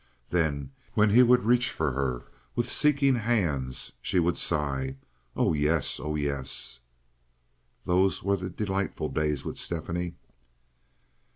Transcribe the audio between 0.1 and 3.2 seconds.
Then, when he would reach for her with seeking